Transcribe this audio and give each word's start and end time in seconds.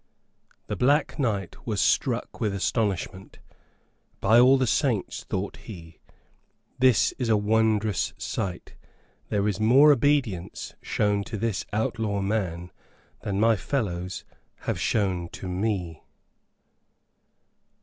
The 0.65 0.75
Black 0.75 1.19
Knight 1.19 1.67
was 1.67 1.79
struck 1.79 2.41
with 2.41 2.55
astonishment. 2.55 3.37
"By 4.19 4.39
all 4.39 4.57
the 4.57 4.65
saints," 4.65 5.25
thought 5.25 5.57
he, 5.57 5.99
"this 6.79 7.11
is 7.19 7.29
a 7.29 7.37
wondrous 7.37 8.11
sight. 8.17 8.73
There 9.29 9.47
is 9.47 9.59
more 9.59 9.91
obedience 9.91 10.73
shown 10.81 11.23
to 11.25 11.37
this 11.37 11.67
outlaw 11.71 12.19
man 12.21 12.71
than 13.21 13.39
my 13.39 13.55
fellows 13.55 14.25
have 14.61 14.79
shown 14.79 15.29
to 15.33 15.47
me." 15.47 16.01